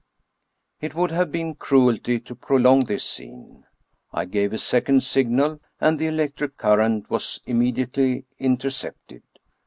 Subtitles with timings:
[0.79, 3.65] It would have been cruelty to prolong thjs scene.
[4.11, 9.21] I gave a second signal, and the electric current was im mediately intercepted.